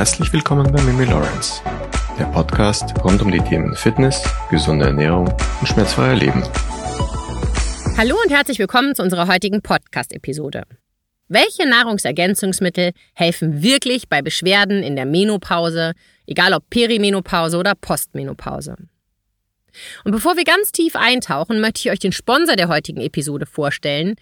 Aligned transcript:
Herzlich 0.00 0.32
willkommen 0.32 0.72
bei 0.72 0.80
Mimi 0.80 1.04
Lawrence, 1.04 1.60
der 2.18 2.24
Podcast 2.24 2.94
rund 3.04 3.20
um 3.20 3.30
die 3.30 3.38
Themen 3.38 3.76
Fitness, 3.76 4.26
gesunde 4.48 4.86
Ernährung 4.86 5.28
und 5.60 5.66
schmerzfreier 5.66 6.16
Leben. 6.16 6.42
Hallo 7.98 8.16
und 8.24 8.32
herzlich 8.32 8.58
willkommen 8.58 8.94
zu 8.94 9.02
unserer 9.02 9.28
heutigen 9.28 9.60
Podcast-Episode. 9.60 10.62
Welche 11.28 11.68
Nahrungsergänzungsmittel 11.68 12.92
helfen 13.12 13.62
wirklich 13.62 14.08
bei 14.08 14.22
Beschwerden 14.22 14.82
in 14.82 14.96
der 14.96 15.04
Menopause, 15.04 15.92
egal 16.26 16.54
ob 16.54 16.70
Perimenopause 16.70 17.58
oder 17.58 17.74
Postmenopause? 17.74 18.76
Und 20.04 20.12
bevor 20.12 20.38
wir 20.38 20.44
ganz 20.44 20.72
tief 20.72 20.96
eintauchen, 20.96 21.60
möchte 21.60 21.80
ich 21.80 21.90
euch 21.90 21.98
den 21.98 22.12
Sponsor 22.12 22.56
der 22.56 22.68
heutigen 22.68 23.02
Episode 23.02 23.44
vorstellen. 23.44 24.14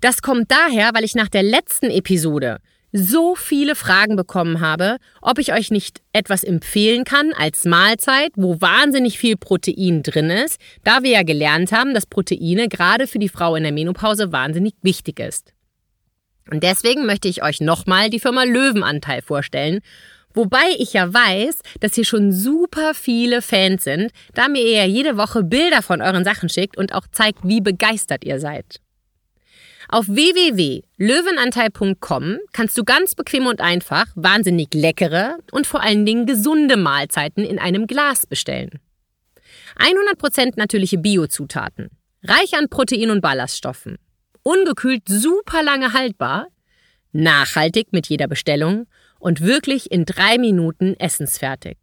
Das 0.00 0.22
kommt 0.22 0.48
daher, 0.52 0.92
weil 0.94 1.02
ich 1.02 1.16
nach 1.16 1.28
der 1.28 1.42
letzten 1.42 1.90
Episode 1.90 2.60
so 2.92 3.34
viele 3.34 3.74
Fragen 3.74 4.16
bekommen 4.16 4.60
habe, 4.60 4.96
ob 5.20 5.38
ich 5.38 5.52
euch 5.52 5.70
nicht 5.70 6.00
etwas 6.12 6.42
empfehlen 6.42 7.04
kann 7.04 7.32
als 7.32 7.64
Mahlzeit, 7.64 8.32
wo 8.36 8.60
wahnsinnig 8.60 9.18
viel 9.18 9.36
Protein 9.36 10.02
drin 10.02 10.30
ist, 10.30 10.60
da 10.84 11.02
wir 11.02 11.10
ja 11.10 11.22
gelernt 11.22 11.72
haben, 11.72 11.94
dass 11.94 12.06
Proteine 12.06 12.68
gerade 12.68 13.06
für 13.06 13.18
die 13.18 13.28
Frau 13.28 13.56
in 13.56 13.62
der 13.62 13.72
Menopause 13.72 14.32
wahnsinnig 14.32 14.74
wichtig 14.82 15.20
ist. 15.20 15.52
Und 16.50 16.62
deswegen 16.62 17.04
möchte 17.04 17.28
ich 17.28 17.42
euch 17.42 17.60
nochmal 17.60 18.08
die 18.08 18.20
Firma 18.20 18.44
Löwenanteil 18.44 19.20
vorstellen. 19.20 19.80
Wobei 20.34 20.64
ich 20.78 20.92
ja 20.92 21.12
weiß, 21.12 21.60
dass 21.80 21.94
hier 21.94 22.04
schon 22.04 22.32
super 22.32 22.94
viele 22.94 23.42
Fans 23.42 23.84
sind, 23.84 24.12
da 24.34 24.48
mir 24.48 24.62
ihr 24.62 24.78
ja 24.78 24.84
jede 24.84 25.16
Woche 25.16 25.42
Bilder 25.42 25.82
von 25.82 26.00
euren 26.00 26.24
Sachen 26.24 26.48
schickt 26.48 26.76
und 26.76 26.94
auch 26.94 27.06
zeigt, 27.10 27.40
wie 27.42 27.60
begeistert 27.60 28.24
ihr 28.24 28.40
seid. 28.40 28.80
Auf 29.90 30.06
www.löwenanteil.com 30.06 32.40
kannst 32.52 32.76
du 32.76 32.84
ganz 32.84 33.14
bequem 33.14 33.46
und 33.46 33.62
einfach 33.62 34.04
wahnsinnig 34.14 34.74
leckere 34.74 35.38
und 35.50 35.66
vor 35.66 35.82
allen 35.82 36.04
Dingen 36.04 36.26
gesunde 36.26 36.76
Mahlzeiten 36.76 37.42
in 37.42 37.58
einem 37.58 37.86
Glas 37.86 38.26
bestellen. 38.26 38.80
100% 39.78 40.56
natürliche 40.56 40.98
Biozutaten, 40.98 41.88
reich 42.22 42.54
an 42.54 42.68
Protein 42.68 43.10
und 43.10 43.22
Ballaststoffen, 43.22 43.96
ungekühlt 44.42 45.04
super 45.08 45.62
lange 45.62 45.94
haltbar, 45.94 46.48
nachhaltig 47.12 47.86
mit 47.90 48.08
jeder 48.08 48.28
Bestellung 48.28 48.88
und 49.18 49.40
wirklich 49.40 49.90
in 49.90 50.04
drei 50.04 50.36
Minuten 50.36 50.96
essensfertig. 50.98 51.78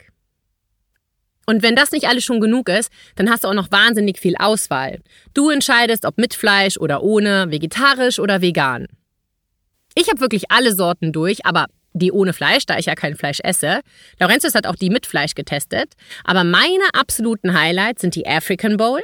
Und 1.46 1.62
wenn 1.62 1.76
das 1.76 1.92
nicht 1.92 2.08
alles 2.08 2.24
schon 2.24 2.42
genug 2.42 2.70
ist, 2.70 2.92
dann 3.16 3.30
hast 3.30 3.44
du 3.44 3.48
auch 3.48 3.54
noch 3.54 3.72
wahnsinnig 3.72 4.20
viel 4.20 4.36
Auswahl. 4.38 5.00
Du 5.34 5.50
entscheidest, 5.50 6.06
ob 6.06 6.18
mit 6.18 6.34
Fleisch 6.34 6.78
oder 6.78 7.04
ohne, 7.04 7.52
vegetarisch 7.52 8.20
oder 8.20 8.42
vegan. 8.42 8.88
Ich 9.96 10.10
habe 10.10 10.20
wirklich 10.20 10.52
alle 10.52 10.74
Sorten 10.74 11.14
durch, 11.14 11.46
aber 11.46 11.68
die 11.94 12.12
ohne 12.12 12.34
Fleisch, 12.34 12.66
da 12.66 12.78
ich 12.78 12.88
ja 12.88 12.96
kein 12.96 13.16
Fleisch 13.16 13.40
esse. 13.44 13.80
Laurentius 14.20 14.54
hat 14.54 14.68
auch 14.68 14.76
die 14.76 14.90
mit 14.90 15.06
Fleisch 15.06 15.34
getestet. 15.34 15.94
Aber 16.26 16.44
meine 16.44 16.84
absoluten 16.94 17.58
Highlights 17.58 18.02
sind 18.02 18.16
die 18.16 18.28
African 18.28 18.76
Bowl, 18.76 19.02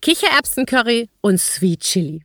Kichererbsencurry 0.00 1.10
und 1.20 1.38
Sweet 1.38 1.80
Chili. 1.80 2.22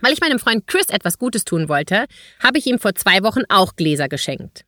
Weil 0.00 0.12
ich 0.12 0.20
meinem 0.20 0.38
Freund 0.38 0.66
Chris 0.66 0.88
etwas 0.88 1.18
Gutes 1.18 1.44
tun 1.44 1.68
wollte, 1.68 2.04
habe 2.40 2.58
ich 2.58 2.66
ihm 2.66 2.78
vor 2.78 2.94
zwei 2.94 3.22
Wochen 3.22 3.42
auch 3.48 3.74
Gläser 3.74 4.08
geschenkt. 4.08 4.64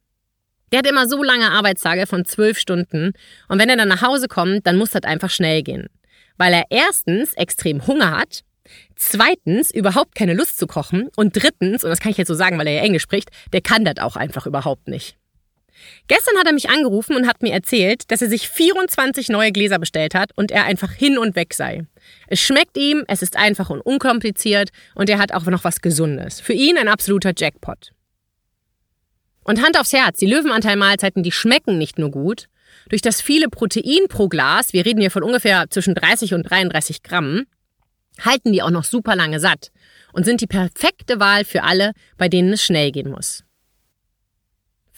Der 0.70 0.80
hat 0.80 0.86
immer 0.86 1.08
so 1.08 1.22
lange 1.22 1.50
Arbeitstage 1.50 2.06
von 2.06 2.24
zwölf 2.24 2.58
Stunden 2.58 3.12
und 3.48 3.58
wenn 3.58 3.68
er 3.68 3.76
dann 3.76 3.88
nach 3.88 4.02
Hause 4.02 4.28
kommt, 4.28 4.66
dann 4.66 4.76
muss 4.76 4.90
das 4.90 5.04
einfach 5.04 5.30
schnell 5.30 5.62
gehen. 5.62 5.88
Weil 6.36 6.52
er 6.52 6.64
erstens 6.70 7.34
extrem 7.34 7.86
Hunger 7.86 8.16
hat, 8.16 8.42
zweitens 8.96 9.70
überhaupt 9.70 10.14
keine 10.14 10.34
Lust 10.34 10.58
zu 10.58 10.66
kochen 10.66 11.08
und 11.16 11.32
drittens, 11.32 11.84
und 11.84 11.90
das 11.90 12.00
kann 12.00 12.12
ich 12.12 12.18
jetzt 12.18 12.28
so 12.28 12.34
sagen, 12.34 12.58
weil 12.58 12.66
er 12.66 12.74
ja 12.74 12.82
Englisch 12.82 13.02
spricht, 13.02 13.30
der 13.52 13.60
kann 13.60 13.84
das 13.84 13.98
auch 13.98 14.16
einfach 14.16 14.46
überhaupt 14.46 14.88
nicht. 14.88 15.16
Gestern 16.08 16.36
hat 16.38 16.46
er 16.46 16.52
mich 16.52 16.70
angerufen 16.70 17.14
und 17.16 17.26
hat 17.26 17.42
mir 17.42 17.52
erzählt, 17.52 18.10
dass 18.10 18.22
er 18.22 18.28
sich 18.28 18.48
24 18.48 19.28
neue 19.28 19.52
Gläser 19.52 19.78
bestellt 19.78 20.14
hat 20.14 20.30
und 20.36 20.50
er 20.50 20.64
einfach 20.64 20.92
hin 20.92 21.18
und 21.18 21.36
weg 21.36 21.54
sei. 21.54 21.86
Es 22.26 22.40
schmeckt 22.40 22.76
ihm, 22.76 23.04
es 23.06 23.22
ist 23.22 23.36
einfach 23.36 23.70
und 23.70 23.80
unkompliziert 23.80 24.70
und 24.94 25.08
er 25.08 25.18
hat 25.18 25.32
auch 25.32 25.44
noch 25.44 25.64
was 25.64 25.80
Gesundes. 25.80 26.40
Für 26.40 26.52
ihn 26.52 26.78
ein 26.78 26.88
absoluter 26.88 27.32
Jackpot. 27.36 27.92
Und 29.48 29.62
Hand 29.62 29.80
aufs 29.80 29.94
Herz, 29.94 30.18
die 30.18 30.26
Löwenanteil-Mahlzeiten, 30.26 31.22
die 31.22 31.32
schmecken 31.32 31.78
nicht 31.78 31.98
nur 31.98 32.10
gut. 32.10 32.48
Durch 32.90 33.00
das 33.00 33.22
viele 33.22 33.48
Protein 33.48 34.06
pro 34.06 34.28
Glas, 34.28 34.74
wir 34.74 34.84
reden 34.84 35.00
hier 35.00 35.10
von 35.10 35.22
ungefähr 35.22 35.70
zwischen 35.70 35.94
30 35.94 36.34
und 36.34 36.42
33 36.42 37.02
Gramm, 37.02 37.46
halten 38.20 38.52
die 38.52 38.60
auch 38.60 38.68
noch 38.68 38.84
super 38.84 39.16
lange 39.16 39.40
satt 39.40 39.70
und 40.12 40.26
sind 40.26 40.42
die 40.42 40.46
perfekte 40.46 41.18
Wahl 41.18 41.46
für 41.46 41.62
alle, 41.62 41.92
bei 42.18 42.28
denen 42.28 42.52
es 42.52 42.62
schnell 42.62 42.92
gehen 42.92 43.10
muss. 43.10 43.42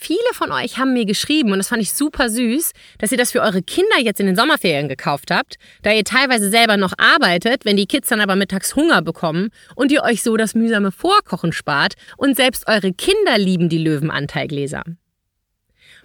Viele 0.03 0.19
von 0.33 0.51
euch 0.51 0.79
haben 0.79 0.95
mir 0.95 1.05
geschrieben, 1.05 1.53
und 1.53 1.59
das 1.59 1.69
fand 1.69 1.83
ich 1.83 1.93
super 1.93 2.31
süß, 2.31 2.73
dass 2.97 3.13
ihr 3.13 3.19
das 3.19 3.33
für 3.33 3.43
eure 3.43 3.61
Kinder 3.61 3.99
jetzt 4.01 4.19
in 4.19 4.25
den 4.25 4.35
Sommerferien 4.35 4.89
gekauft 4.89 5.31
habt, 5.31 5.57
da 5.83 5.93
ihr 5.93 6.05
teilweise 6.05 6.49
selber 6.49 6.79
noch 6.79 6.95
arbeitet, 6.97 7.67
wenn 7.67 7.77
die 7.77 7.85
Kids 7.85 8.09
dann 8.09 8.23
aber 8.23 8.35
mittags 8.35 8.75
Hunger 8.75 9.03
bekommen 9.03 9.51
und 9.75 9.93
ihr 9.93 10.03
euch 10.03 10.23
so 10.23 10.39
das 10.39 10.55
mühsame 10.55 10.91
Vorkochen 10.91 11.53
spart 11.53 11.97
und 12.17 12.35
selbst 12.35 12.67
eure 12.67 12.95
Kinder 12.95 13.37
lieben 13.37 13.69
die 13.69 13.77
Löwenanteilgläser. 13.77 14.85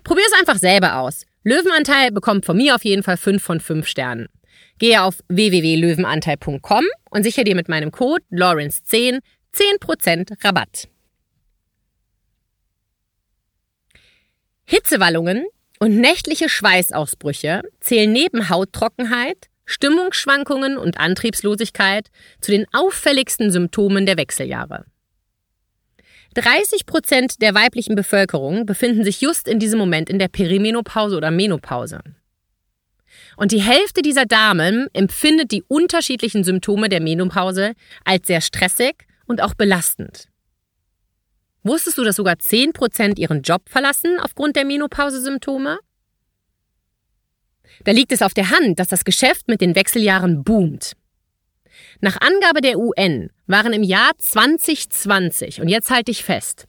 Probier 0.03 0.25
es 0.27 0.37
einfach 0.37 0.57
selber 0.57 0.97
aus. 0.97 1.23
Löwenanteil 1.45 2.11
bekommt 2.11 2.45
von 2.45 2.57
mir 2.57 2.75
auf 2.75 2.83
jeden 2.83 3.01
Fall 3.01 3.15
5 3.15 3.41
von 3.41 3.61
5 3.61 3.87
Sternen. 3.87 4.27
Gehe 4.77 5.03
auf 5.03 5.19
www.löwenanteil.com 5.29 6.83
und 7.11 7.23
sichere 7.23 7.45
dir 7.45 7.55
mit 7.55 7.69
meinem 7.69 7.91
Code 7.91 8.25
Lawrence10 8.29 9.19
10% 9.53 10.43
Rabatt. 10.43 10.89
Hitzewallungen 14.65 15.45
und 15.79 15.97
nächtliche 15.97 16.49
Schweißausbrüche 16.49 17.61
zählen 17.79 18.11
neben 18.11 18.49
Hauttrockenheit, 18.49 19.49
Stimmungsschwankungen 19.65 20.77
und 20.77 20.99
Antriebslosigkeit 20.99 22.09
zu 22.41 22.51
den 22.51 22.65
auffälligsten 22.73 23.51
Symptomen 23.51 24.05
der 24.05 24.17
Wechseljahre. 24.17 24.85
30 26.35 26.85
Prozent 26.85 27.41
der 27.41 27.55
weiblichen 27.55 27.95
Bevölkerung 27.95 28.65
befinden 28.65 29.03
sich 29.03 29.21
just 29.21 29.47
in 29.47 29.59
diesem 29.59 29.79
Moment 29.79 30.09
in 30.09 30.19
der 30.19 30.27
Perimenopause 30.27 31.15
oder 31.15 31.31
Menopause. 31.31 32.01
Und 33.37 33.51
die 33.51 33.61
Hälfte 33.61 34.01
dieser 34.01 34.25
Damen 34.25 34.87
empfindet 34.93 35.51
die 35.51 35.63
unterschiedlichen 35.67 36.43
Symptome 36.43 36.89
der 36.89 37.01
Menopause 37.01 37.73
als 38.03 38.27
sehr 38.27 38.41
stressig 38.41 39.07
und 39.25 39.41
auch 39.41 39.53
belastend. 39.53 40.27
Wusstest 41.65 41.97
du, 41.97 42.03
dass 42.03 42.17
sogar 42.17 42.35
10% 42.35 43.17
ihren 43.17 43.41
Job 43.41 43.63
verlassen 43.67 44.19
aufgrund 44.19 44.55
der 44.55 44.65
Menopause-Symptome? 44.65 45.79
Da 47.83 47.91
liegt 47.91 48.11
es 48.11 48.21
auf 48.21 48.35
der 48.35 48.51
Hand, 48.51 48.79
dass 48.79 48.87
das 48.87 49.03
Geschäft 49.03 49.47
mit 49.47 49.61
den 49.61 49.75
Wechseljahren 49.75 50.43
boomt. 50.43 50.93
Nach 52.01 52.21
Angabe 52.21 52.61
der 52.61 52.77
UN 52.77 53.31
waren 53.47 53.73
im 53.73 53.81
Jahr 53.81 54.11
2020, 54.15 55.59
und 55.59 55.67
jetzt 55.67 55.89
halte 55.89 56.11
ich 56.11 56.23
fest, 56.23 56.65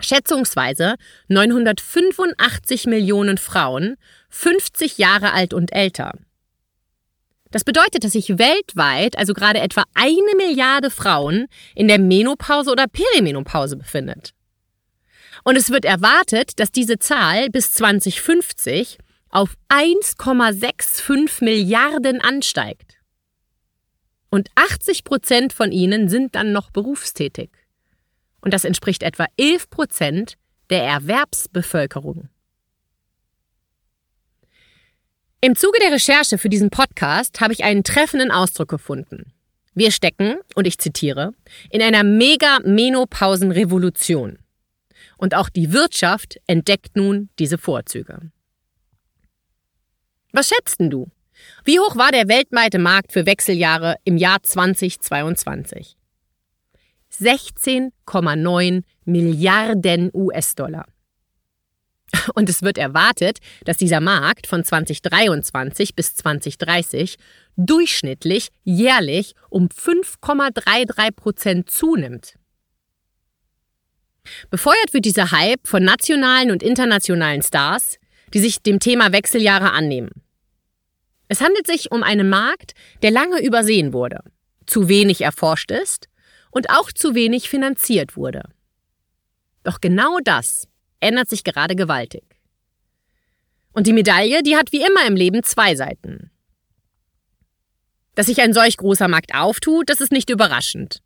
schätzungsweise 0.00 0.94
985 1.28 2.86
Millionen 2.86 3.36
Frauen 3.36 3.96
50 4.30 4.96
Jahre 4.96 5.34
alt 5.34 5.52
und 5.52 5.74
älter. 5.74 6.12
Das 7.54 7.62
bedeutet, 7.62 8.02
dass 8.02 8.10
sich 8.10 8.36
weltweit 8.36 9.16
also 9.16 9.32
gerade 9.32 9.60
etwa 9.60 9.84
eine 9.94 10.34
Milliarde 10.36 10.90
Frauen 10.90 11.46
in 11.76 11.86
der 11.86 12.00
Menopause 12.00 12.72
oder 12.72 12.88
Perimenopause 12.88 13.76
befindet. 13.76 14.34
Und 15.44 15.54
es 15.54 15.70
wird 15.70 15.84
erwartet, 15.84 16.58
dass 16.58 16.72
diese 16.72 16.98
Zahl 16.98 17.50
bis 17.50 17.72
2050 17.74 18.98
auf 19.28 19.54
1,65 19.68 21.44
Milliarden 21.44 22.20
ansteigt. 22.20 22.96
Und 24.30 24.48
80 24.56 25.04
Prozent 25.04 25.52
von 25.52 25.70
ihnen 25.70 26.08
sind 26.08 26.34
dann 26.34 26.50
noch 26.50 26.72
berufstätig. 26.72 27.50
Und 28.40 28.52
das 28.52 28.64
entspricht 28.64 29.04
etwa 29.04 29.26
11 29.36 29.70
Prozent 29.70 30.34
der 30.70 30.82
Erwerbsbevölkerung. 30.82 32.28
Im 35.44 35.54
Zuge 35.56 35.78
der 35.78 35.92
Recherche 35.92 36.38
für 36.38 36.48
diesen 36.48 36.70
Podcast 36.70 37.42
habe 37.42 37.52
ich 37.52 37.64
einen 37.64 37.84
treffenden 37.84 38.30
Ausdruck 38.30 38.70
gefunden. 38.70 39.34
Wir 39.74 39.90
stecken, 39.90 40.36
und 40.54 40.66
ich 40.66 40.78
zitiere, 40.78 41.34
in 41.68 41.82
einer 41.82 42.02
Mega-Menopausen-Revolution. 42.02 44.38
Und 45.18 45.34
auch 45.34 45.50
die 45.50 45.74
Wirtschaft 45.74 46.40
entdeckt 46.46 46.96
nun 46.96 47.28
diese 47.38 47.58
Vorzüge. 47.58 48.30
Was 50.32 50.48
schätzt 50.48 50.80
denn 50.80 50.88
du? 50.88 51.10
Wie 51.62 51.78
hoch 51.78 51.94
war 51.94 52.10
der 52.10 52.28
weltweite 52.28 52.78
Markt 52.78 53.12
für 53.12 53.26
Wechseljahre 53.26 53.96
im 54.04 54.16
Jahr 54.16 54.42
2022? 54.42 55.98
16,9 57.20 58.82
Milliarden 59.04 60.10
US-Dollar. 60.14 60.86
Und 62.34 62.48
es 62.48 62.62
wird 62.62 62.78
erwartet, 62.78 63.38
dass 63.64 63.76
dieser 63.76 64.00
Markt 64.00 64.46
von 64.46 64.64
2023 64.64 65.94
bis 65.94 66.14
2030 66.14 67.16
durchschnittlich 67.56 68.50
jährlich 68.62 69.34
um 69.50 69.68
5,33 69.68 71.10
Prozent 71.12 71.70
zunimmt. 71.70 72.34
Befeuert 74.50 74.92
wird 74.92 75.04
dieser 75.04 75.32
Hype 75.32 75.66
von 75.66 75.84
nationalen 75.84 76.50
und 76.50 76.62
internationalen 76.62 77.42
Stars, 77.42 77.98
die 78.32 78.38
sich 78.38 78.62
dem 78.62 78.80
Thema 78.80 79.12
Wechseljahre 79.12 79.72
annehmen. 79.72 80.10
Es 81.28 81.40
handelt 81.40 81.66
sich 81.66 81.90
um 81.90 82.02
einen 82.02 82.28
Markt, 82.28 82.72
der 83.02 83.10
lange 83.10 83.42
übersehen 83.42 83.92
wurde, 83.92 84.20
zu 84.66 84.88
wenig 84.88 85.20
erforscht 85.20 85.70
ist 85.70 86.08
und 86.50 86.70
auch 86.70 86.92
zu 86.92 87.14
wenig 87.14 87.48
finanziert 87.48 88.16
wurde. 88.16 88.42
Doch 89.62 89.80
genau 89.80 90.18
das 90.22 90.68
ändert 91.00 91.28
sich 91.28 91.44
gerade 91.44 91.76
gewaltig. 91.76 92.24
Und 93.72 93.86
die 93.86 93.92
Medaille, 93.92 94.42
die 94.42 94.56
hat 94.56 94.72
wie 94.72 94.84
immer 94.84 95.06
im 95.06 95.16
Leben 95.16 95.42
zwei 95.42 95.74
Seiten. 95.74 96.30
Dass 98.14 98.26
sich 98.26 98.40
ein 98.40 98.52
solch 98.52 98.76
großer 98.76 99.08
Markt 99.08 99.34
auftut, 99.34 99.90
das 99.90 100.00
ist 100.00 100.12
nicht 100.12 100.30
überraschend. 100.30 101.02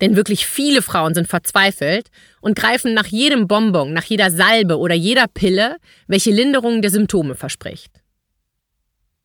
Denn 0.00 0.16
wirklich 0.16 0.46
viele 0.46 0.82
Frauen 0.82 1.14
sind 1.14 1.28
verzweifelt 1.28 2.10
und 2.40 2.56
greifen 2.56 2.94
nach 2.94 3.06
jedem 3.06 3.46
Bonbon, 3.46 3.92
nach 3.92 4.04
jeder 4.04 4.30
Salbe 4.30 4.78
oder 4.78 4.94
jeder 4.94 5.28
Pille, 5.28 5.76
welche 6.06 6.30
Linderung 6.30 6.82
der 6.82 6.90
Symptome 6.90 7.34
verspricht. 7.34 8.02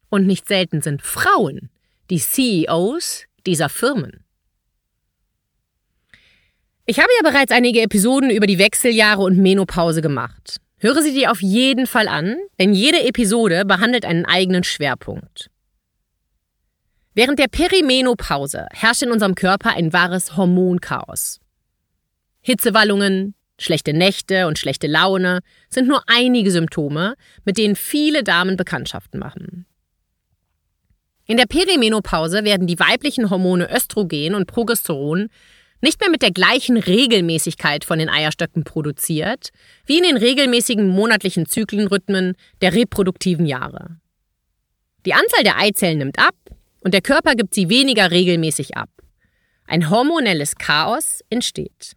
Und 0.10 0.28
nicht 0.28 0.48
selten 0.48 0.82
sind 0.82 1.02
Frauen 1.02 1.70
die 2.10 2.20
CEOs 2.20 3.26
dieser 3.46 3.70
Firmen. 3.70 4.24
Ich 6.90 7.00
habe 7.00 7.10
ja 7.22 7.30
bereits 7.30 7.52
einige 7.52 7.82
Episoden 7.82 8.30
über 8.30 8.48
die 8.48 8.60
Wechseljahre 8.60 9.22
und 9.22 9.38
Menopause 9.38 10.02
gemacht. 10.02 10.62
Höre 10.78 11.02
sie 11.02 11.14
dir 11.14 11.32
auf 11.32 11.42
jeden 11.42 11.86
Fall 11.86 12.08
an, 12.08 12.38
denn 12.62 12.74
jede 12.74 13.04
Episode 13.04 13.66
behandelt 13.66 14.06
einen 14.06 14.24
eigenen 14.24 14.64
Schwerpunkt. 14.64 15.50
Während 17.14 17.40
der 17.40 17.50
Perimenopause 17.50 18.68
herrscht 18.72 19.02
in 19.02 19.12
unserem 19.12 19.36
Körper 19.36 19.72
ein 19.72 19.92
wahres 19.92 20.38
Hormonchaos. 20.38 21.42
Hitzewallungen, 22.40 23.36
schlechte 23.60 23.92
Nächte 23.92 24.48
und 24.48 24.58
schlechte 24.58 24.88
Laune 24.88 25.42
sind 25.70 25.90
nur 25.90 26.04
einige 26.08 26.52
Symptome, 26.52 27.16
mit 27.44 27.58
denen 27.58 27.76
viele 27.76 28.24
Damen 28.24 28.56
Bekanntschaften 28.56 29.20
machen. 29.20 29.66
In 31.26 31.36
der 31.36 31.48
Perimenopause 31.48 32.46
werden 32.46 32.66
die 32.66 32.80
weiblichen 32.80 33.30
Hormone 33.30 33.70
Östrogen 33.76 34.36
und 34.36 34.46
Progesteron 34.46 35.28
nicht 35.82 36.00
mehr 36.00 36.10
mit 36.10 36.22
der 36.22 36.32
gleichen 36.32 36.78
Regelmäßigkeit 36.78 37.86
von 37.86 38.00
den 38.00 38.10
Eierstöcken 38.10 38.64
produziert, 38.64 39.50
wie 39.86 39.98
in 39.98 40.04
den 40.04 40.18
regelmäßigen 40.18 40.88
monatlichen 40.88 41.46
Zyklenrhythmen 41.46 42.36
der 42.62 42.74
reproduktiven 42.74 43.46
Jahre. 43.46 43.98
Die 45.06 45.14
Anzahl 45.14 45.44
der 45.44 45.58
Eizellen 45.58 46.00
nimmt 46.00 46.20
ab 46.20 46.36
und 46.82 46.94
der 46.94 47.02
Körper 47.02 47.36
gibt 47.36 47.54
sie 47.54 47.70
weniger 47.70 48.12
regelmäßig 48.12 48.76
ab. 48.76 48.90
Ein 49.68 49.90
hormonelles 49.90 50.56
Chaos 50.56 51.22
entsteht. 51.30 51.94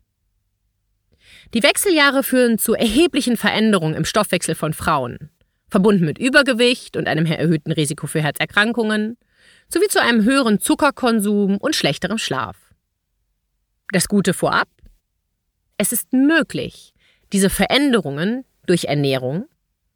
Die 1.55 1.63
Wechseljahre 1.63 2.23
führen 2.23 2.59
zu 2.59 2.75
erheblichen 2.75 3.37
Veränderungen 3.37 3.95
im 3.95 4.05
Stoffwechsel 4.05 4.55
von 4.55 4.73
Frauen, 4.73 5.31
verbunden 5.69 6.05
mit 6.05 6.19
Übergewicht 6.19 6.97
und 6.97 7.09
einem 7.09 7.27
erhöhten 7.27 7.73
Risiko 7.73 8.07
für 8.07 8.23
Herzerkrankungen, 8.23 9.17
sowie 9.69 9.89
zu 9.89 10.01
einem 10.01 10.25
höheren 10.25 10.61
Zuckerkonsum 10.61 11.57
und 11.57 11.75
schlechterem 11.75 12.19
Schlaf. 12.19 12.70
Das 13.93 14.09
Gute 14.09 14.35
vorab? 14.35 14.69
Es 15.77 15.93
ist 15.93 16.13
möglich, 16.13 16.95
diese 17.33 17.51
Veränderungen 17.51 18.45
durch 18.67 18.85
Ernährung, 18.85 19.47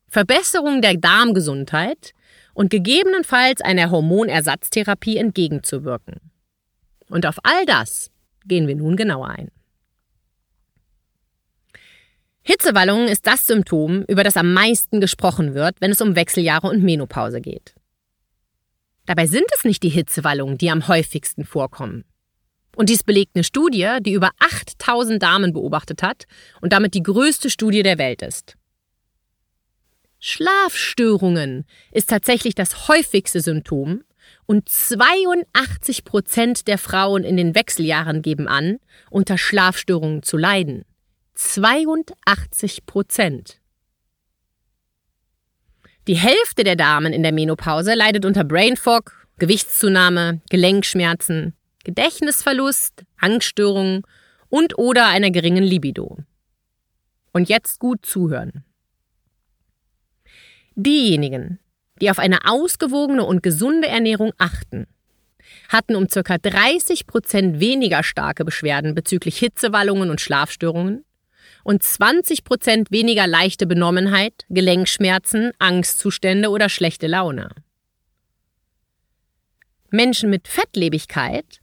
Verbesserung 0.08 0.82
der 0.82 0.94
Darmgesundheit 0.94 2.12
und 2.55 2.70
gegebenenfalls 2.70 3.61
einer 3.61 3.91
Hormonersatztherapie 3.91 5.17
entgegenzuwirken. 5.17 6.20
Und 7.08 7.26
auf 7.26 7.37
all 7.43 7.67
das 7.67 8.11
gehen 8.46 8.67
wir 8.67 8.76
nun 8.76 8.96
genauer 8.96 9.29
ein. 9.29 9.50
Hitzewallungen 12.43 13.08
ist 13.08 13.26
das 13.26 13.46
Symptom, 13.46 14.05
über 14.06 14.23
das 14.23 14.37
am 14.37 14.52
meisten 14.52 15.00
gesprochen 15.00 15.55
wird, 15.55 15.81
wenn 15.81 15.91
es 15.91 16.00
um 16.00 16.14
Wechseljahre 16.14 16.69
und 16.69 16.82
Menopause 16.82 17.41
geht. 17.41 17.75
Dabei 19.06 19.26
sind 19.26 19.46
es 19.56 19.64
nicht 19.64 19.82
die 19.82 19.88
Hitzewallungen, 19.88 20.58
die 20.58 20.70
am 20.70 20.88
häufigsten 20.88 21.44
vorkommen. 21.44 22.05
Und 22.76 22.88
dies 22.88 23.03
belegt 23.03 23.32
eine 23.35 23.44
Studie, 23.44 23.99
die 24.00 24.12
über 24.12 24.31
8000 24.38 25.23
Damen 25.23 25.53
beobachtet 25.53 26.03
hat 26.03 26.25
und 26.61 26.73
damit 26.73 26.94
die 26.94 27.03
größte 27.03 27.50
Studie 27.50 27.82
der 27.82 27.99
Welt 27.99 28.23
ist. 28.23 28.56
Schlafstörungen 30.19 31.67
ist 31.93 32.09
tatsächlich 32.09 32.55
das 32.55 32.88
häufigste 32.88 33.41
Symptom 33.41 34.05
und 34.47 34.69
82 34.69 36.05
Prozent 36.05 36.67
der 36.67 36.79
Frauen 36.79 37.25
in 37.25 37.37
den 37.37 37.55
Wechseljahren 37.55 38.23
geben 38.23 38.49
an, 38.49 38.79
unter 39.11 39.37
Schlafstörungen 39.37 40.23
zu 40.23 40.37
leiden. 40.37 40.85
82 41.35 42.87
Prozent. 42.87 43.61
Die 46.06 46.17
Hälfte 46.17 46.65
der 46.65 46.77
Damen 46.77 47.12
in 47.12 47.23
der 47.23 47.32
Menopause 47.32 47.94
leidet 47.94 48.25
unter 48.25 48.44
Brain 48.44 48.77
Fog, 48.77 49.27
Gewichtszunahme, 49.38 50.41
Gelenkschmerzen, 50.50 51.55
Gedächtnisverlust, 51.84 53.04
Angststörungen 53.16 54.02
und 54.48 54.78
oder 54.78 55.06
einer 55.06 55.31
geringen 55.31 55.64
Libido. 55.64 56.19
Und 57.32 57.48
jetzt 57.48 57.78
gut 57.78 58.04
zuhören. 58.06 58.64
Diejenigen, 60.75 61.58
die 62.00 62.10
auf 62.10 62.19
eine 62.19 62.46
ausgewogene 62.46 63.25
und 63.25 63.42
gesunde 63.42 63.88
Ernährung 63.88 64.32
achten, 64.38 64.86
hatten 65.69 65.94
um 65.94 66.08
ca. 66.08 66.38
30 66.38 67.06
Prozent 67.06 67.60
weniger 67.60 68.02
starke 68.02 68.44
Beschwerden 68.44 68.94
bezüglich 68.94 69.38
Hitzewallungen 69.38 70.10
und 70.10 70.20
Schlafstörungen 70.20 71.04
und 71.64 71.82
20 71.82 72.44
Prozent 72.44 72.90
weniger 72.90 73.26
leichte 73.26 73.66
Benommenheit, 73.66 74.44
Gelenkschmerzen, 74.48 75.52
Angstzustände 75.58 76.50
oder 76.50 76.69
schlechte 76.69 77.06
Laune. 77.06 77.50
Menschen 79.90 80.28
mit 80.28 80.48
Fettlebigkeit 80.48 81.60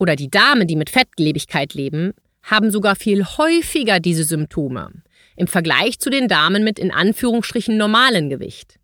oder 0.00 0.16
die 0.16 0.30
Damen, 0.30 0.66
die 0.66 0.76
mit 0.76 0.90
Fettlebigkeit 0.90 1.74
leben, 1.74 2.14
haben 2.42 2.70
sogar 2.70 2.96
viel 2.96 3.22
häufiger 3.24 4.00
diese 4.00 4.24
Symptome 4.24 4.90
im 5.36 5.46
Vergleich 5.46 6.00
zu 6.00 6.10
den 6.10 6.26
Damen 6.26 6.64
mit 6.64 6.78
in 6.78 6.90
Anführungsstrichen 6.90 7.76
normalen 7.76 8.30
Gewicht. 8.30 8.80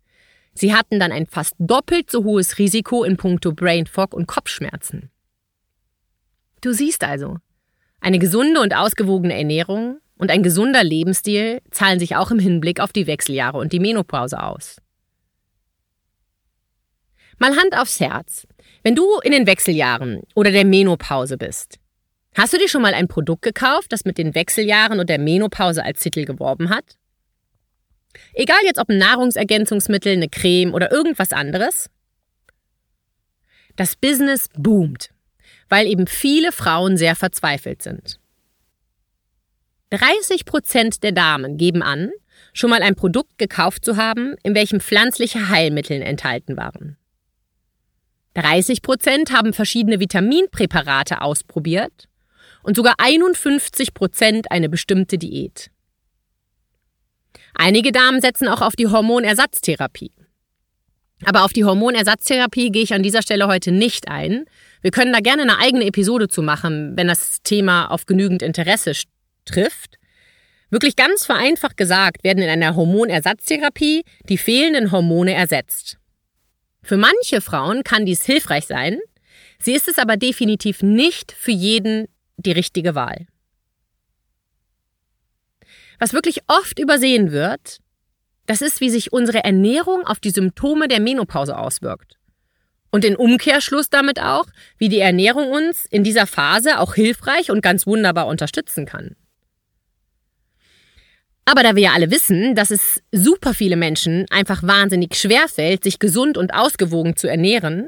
Sie 0.53 0.73
hatten 0.73 0.99
dann 0.99 1.11
ein 1.11 1.25
fast 1.25 1.55
doppelt 1.59 2.09
so 2.09 2.23
hohes 2.23 2.57
Risiko 2.57 3.03
in 3.03 3.17
puncto 3.17 3.51
Brain 3.51 3.87
Fog 3.87 4.13
und 4.13 4.27
Kopfschmerzen. 4.27 5.09
Du 6.61 6.71
siehst 6.71 7.03
also, 7.03 7.37
eine 7.99 8.19
gesunde 8.19 8.61
und 8.61 8.75
ausgewogene 8.75 9.35
Ernährung 9.35 9.99
und 10.17 10.31
ein 10.31 10.43
gesunder 10.43 10.83
Lebensstil 10.83 11.61
zahlen 11.71 11.99
sich 11.99 12.15
auch 12.15 12.31
im 12.31 12.39
Hinblick 12.39 12.79
auf 12.79 12.93
die 12.93 13.07
Wechseljahre 13.07 13.57
und 13.57 13.73
die 13.73 13.79
Menopause 13.79 14.41
aus. 14.41 14.77
Mal 17.39 17.55
Hand 17.55 17.77
aufs 17.77 17.99
Herz. 17.99 18.47
Wenn 18.87 18.95
du 18.95 19.19
in 19.19 19.33
den 19.33 19.47
Wechseljahren 19.47 20.21
oder 20.33 20.49
der 20.49 20.63
Menopause 20.63 21.37
bist, 21.37 21.77
Hast 22.35 22.53
du 22.53 22.57
dir 22.57 22.69
schon 22.69 22.81
mal 22.81 22.93
ein 22.93 23.09
Produkt 23.09 23.41
gekauft, 23.41 23.91
das 23.91 24.05
mit 24.05 24.17
den 24.17 24.33
Wechseljahren 24.33 25.01
und 25.01 25.09
der 25.09 25.19
Menopause 25.19 25.83
als 25.83 25.99
Titel 25.99 26.23
geworben 26.23 26.69
hat? 26.69 26.95
Egal 28.33 28.59
jetzt 28.63 28.79
ob 28.79 28.87
ein 28.87 28.97
Nahrungsergänzungsmittel, 28.97 30.13
eine 30.13 30.29
Creme 30.29 30.73
oder 30.73 30.89
irgendwas 30.89 31.33
anderes. 31.33 31.89
Das 33.75 33.97
Business 33.97 34.47
boomt, 34.55 35.09
weil 35.67 35.85
eben 35.85 36.07
viele 36.07 36.53
Frauen 36.53 36.95
sehr 36.95 37.17
verzweifelt 37.17 37.81
sind. 37.81 38.21
30 39.89 40.45
Prozent 40.45 41.03
der 41.03 41.11
Damen 41.11 41.57
geben 41.57 41.83
an, 41.83 42.11
schon 42.53 42.69
mal 42.69 42.81
ein 42.81 42.95
Produkt 42.95 43.37
gekauft 43.37 43.83
zu 43.83 43.97
haben, 43.97 44.35
in 44.43 44.55
welchem 44.55 44.79
pflanzliche 44.79 45.49
Heilmittel 45.49 46.01
enthalten 46.01 46.55
waren. 46.55 46.97
30 48.37 48.83
Prozent 48.83 49.31
haben 49.31 49.51
verschiedene 49.51 49.99
Vitaminpräparate 49.99 51.21
ausprobiert 51.21 52.07
und 52.61 52.75
sogar 52.75 52.93
51 52.99 53.95
Prozent 53.95 54.51
eine 54.51 54.69
bestimmte 54.69 55.17
Diät. 55.17 55.71
Einige 57.55 57.91
Damen 57.91 58.21
setzen 58.21 58.47
auch 58.47 58.61
auf 58.61 58.75
die 58.75 58.87
Hormonersatztherapie. 58.87 60.11
Aber 61.25 61.45
auf 61.45 61.53
die 61.53 61.65
Hormonersatztherapie 61.65 62.71
gehe 62.71 62.83
ich 62.83 62.93
an 62.93 63.01
dieser 63.01 63.23
Stelle 63.23 63.47
heute 63.47 63.71
nicht 63.71 64.07
ein. 64.07 64.45
Wir 64.83 64.91
können 64.91 65.13
da 65.13 65.19
gerne 65.19 65.41
eine 65.41 65.57
eigene 65.57 65.85
Episode 65.85 66.27
zu 66.27 66.43
machen, 66.43 66.95
wenn 66.95 67.07
das 67.07 67.41
Thema 67.41 67.87
auf 67.87 68.05
genügend 68.05 68.43
Interesse 68.43 68.93
trifft. 69.45 69.97
Wirklich 70.69 70.95
ganz 70.95 71.25
vereinfacht 71.25 71.75
gesagt 71.75 72.23
werden 72.23 72.43
in 72.43 72.49
einer 72.49 72.75
Hormonersatztherapie 72.75 74.03
die 74.29 74.37
fehlenden 74.37 74.91
Hormone 74.91 75.33
ersetzt. 75.33 75.96
Für 76.87 76.95
manche 76.95 77.41
Frauen 77.41 77.83
kann 77.83 78.05
dies 78.05 78.23
hilfreich 78.23 78.65
sein, 78.65 79.01
sie 79.59 79.73
ist 79.73 79.89
es 79.89 79.97
aber 79.97 80.15
definitiv 80.15 80.81
nicht 80.81 81.33
für 81.33 81.51
jeden 81.51 82.07
die 82.37 82.53
richtige 82.53 82.95
Wahl. 82.95 83.27
Was 85.99 86.13
wirklich 86.13 86.43
oft 86.47 86.79
übersehen 86.79 87.33
wird, 87.33 87.79
das 88.45 88.61
ist, 88.61 88.79
wie 88.79 88.89
sich 88.89 89.11
unsere 89.11 89.43
Ernährung 89.43 90.07
auf 90.07 90.21
die 90.21 90.29
Symptome 90.29 90.87
der 90.87 91.01
Menopause 91.01 91.57
auswirkt. 91.57 92.15
Und 92.89 93.03
in 93.03 93.17
Umkehrschluss 93.17 93.89
damit 93.89 94.21
auch, 94.21 94.45
wie 94.77 94.87
die 94.87 95.01
Ernährung 95.01 95.51
uns 95.51 95.85
in 95.87 96.05
dieser 96.05 96.25
Phase 96.25 96.79
auch 96.79 96.95
hilfreich 96.95 97.51
und 97.51 97.59
ganz 97.59 97.85
wunderbar 97.85 98.27
unterstützen 98.27 98.85
kann. 98.85 99.17
Aber 101.49 101.63
da 101.63 101.77
wir 101.77 101.83
ja 101.83 101.93
alle 101.93 102.11
wissen, 102.11 102.55
dass 102.55 102.71
es 102.71 103.01
super 103.13 103.53
viele 103.53 103.77
Menschen 103.77 104.25
einfach 104.29 104.63
wahnsinnig 104.63 105.15
schwer 105.15 105.47
fällt, 105.47 105.85
sich 105.85 105.97
gesund 105.97 106.37
und 106.37 106.53
ausgewogen 106.53 107.15
zu 107.15 107.29
ernähren, 107.29 107.87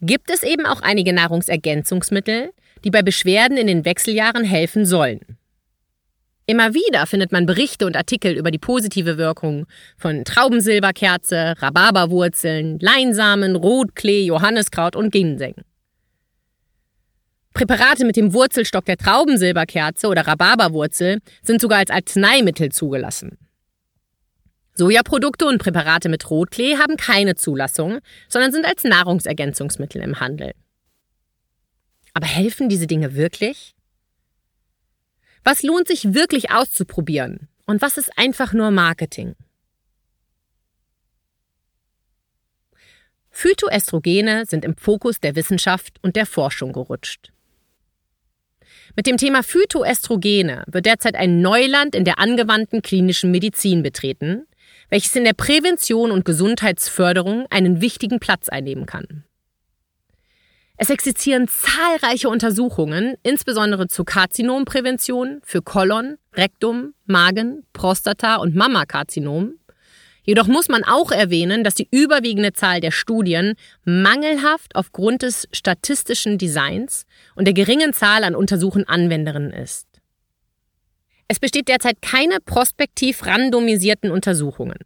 gibt 0.00 0.30
es 0.30 0.42
eben 0.42 0.64
auch 0.64 0.80
einige 0.80 1.12
Nahrungsergänzungsmittel, 1.12 2.48
die 2.84 2.90
bei 2.90 3.02
Beschwerden 3.02 3.58
in 3.58 3.66
den 3.66 3.84
Wechseljahren 3.84 4.42
helfen 4.42 4.86
sollen. 4.86 5.20
Immer 6.46 6.72
wieder 6.72 7.06
findet 7.06 7.30
man 7.30 7.44
Berichte 7.44 7.84
und 7.84 7.94
Artikel 7.94 8.32
über 8.32 8.50
die 8.50 8.58
positive 8.58 9.18
Wirkung 9.18 9.66
von 9.98 10.24
Traubensilberkerze, 10.24 11.56
Rhabarberwurzeln, 11.58 12.78
Leinsamen, 12.80 13.54
Rotklee, 13.54 14.24
Johanniskraut 14.24 14.96
und 14.96 15.12
Ginseng. 15.12 15.56
Präparate 17.58 18.04
mit 18.04 18.14
dem 18.14 18.34
Wurzelstock 18.34 18.84
der 18.84 18.96
Traubensilberkerze 18.96 20.06
oder 20.06 20.28
Rhabarberwurzel 20.28 21.18
sind 21.42 21.60
sogar 21.60 21.78
als 21.78 21.90
Arzneimittel 21.90 22.70
zugelassen. 22.70 23.36
Sojaprodukte 24.74 25.44
und 25.44 25.58
Präparate 25.58 26.08
mit 26.08 26.30
Rotklee 26.30 26.76
haben 26.76 26.96
keine 26.96 27.34
Zulassung, 27.34 27.98
sondern 28.28 28.52
sind 28.52 28.64
als 28.64 28.84
Nahrungsergänzungsmittel 28.84 30.00
im 30.02 30.20
Handel. 30.20 30.52
Aber 32.14 32.28
helfen 32.28 32.68
diese 32.68 32.86
Dinge 32.86 33.16
wirklich? 33.16 33.74
Was 35.42 35.64
lohnt 35.64 35.88
sich 35.88 36.14
wirklich 36.14 36.52
auszuprobieren 36.52 37.48
und 37.66 37.82
was 37.82 37.98
ist 37.98 38.16
einfach 38.16 38.52
nur 38.52 38.70
Marketing? 38.70 39.34
Phytoestrogene 43.30 44.46
sind 44.46 44.64
im 44.64 44.76
Fokus 44.76 45.18
der 45.18 45.34
Wissenschaft 45.34 45.96
und 46.02 46.14
der 46.14 46.24
Forschung 46.24 46.72
gerutscht. 46.72 47.32
Mit 48.96 49.06
dem 49.06 49.16
Thema 49.16 49.42
Phytoestrogene 49.42 50.64
wird 50.66 50.86
derzeit 50.86 51.14
ein 51.14 51.40
Neuland 51.40 51.94
in 51.94 52.04
der 52.04 52.18
angewandten 52.18 52.82
klinischen 52.82 53.30
Medizin 53.30 53.82
betreten, 53.82 54.46
welches 54.90 55.14
in 55.16 55.24
der 55.24 55.34
Prävention 55.34 56.10
und 56.10 56.24
Gesundheitsförderung 56.24 57.46
einen 57.50 57.80
wichtigen 57.80 58.20
Platz 58.20 58.48
einnehmen 58.48 58.86
kann. 58.86 59.24
Es 60.80 60.90
existieren 60.90 61.48
zahlreiche 61.48 62.28
Untersuchungen, 62.28 63.16
insbesondere 63.24 63.88
zur 63.88 64.04
Karzinomprävention 64.04 65.40
für 65.42 65.60
Kolon, 65.60 66.18
Rektum, 66.34 66.94
Magen, 67.04 67.64
Prostata 67.72 68.36
und 68.36 68.54
Mammakarzinom. 68.54 69.54
Jedoch 70.28 70.46
muss 70.46 70.68
man 70.68 70.84
auch 70.84 71.10
erwähnen, 71.10 71.64
dass 71.64 71.74
die 71.74 71.88
überwiegende 71.90 72.52
Zahl 72.52 72.82
der 72.82 72.90
Studien 72.90 73.54
mangelhaft 73.86 74.76
aufgrund 74.76 75.22
des 75.22 75.48
statistischen 75.52 76.36
Designs 76.36 77.06
und 77.34 77.46
der 77.46 77.54
geringen 77.54 77.94
Zahl 77.94 78.24
an 78.24 78.34
untersuchten 78.34 78.84
Anwenderinnen 78.84 79.54
ist. 79.54 79.86
Es 81.28 81.38
besteht 81.38 81.68
derzeit 81.68 82.02
keine 82.02 82.40
prospektiv 82.44 83.24
randomisierten 83.24 84.10
Untersuchungen. 84.10 84.76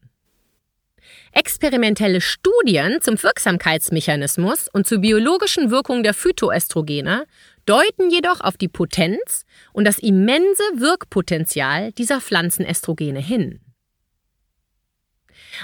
Experimentelle 1.32 2.20
Studien 2.20 3.00
zum 3.00 3.20
Wirksamkeitsmechanismus 3.20 4.68
und 4.72 4.86
zur 4.86 4.98
biologischen 4.98 5.72
Wirkung 5.72 6.04
der 6.04 6.14
Phytoestrogene 6.14 7.26
deuten 7.66 8.10
jedoch 8.12 8.42
auf 8.42 8.56
die 8.56 8.68
Potenz 8.68 9.44
und 9.72 9.86
das 9.86 9.98
immense 9.98 10.62
Wirkpotenzial 10.76 11.90
dieser 11.90 12.20
Pflanzenestrogene 12.20 13.18
hin. 13.18 13.58